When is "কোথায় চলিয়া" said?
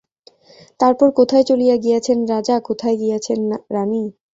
1.19-1.75